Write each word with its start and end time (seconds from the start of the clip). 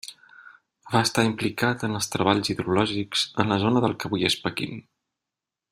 Va 0.93 1.01
estar 1.07 1.25
implicat 1.27 1.85
en 1.89 1.99
els 1.99 2.09
treballs 2.15 2.49
hidrològics 2.55 3.27
en 3.45 3.55
la 3.55 3.59
zona 3.67 3.85
del 3.87 3.95
que 4.01 4.11
avui 4.11 4.27
és 4.31 4.39
Pequín. 4.47 4.83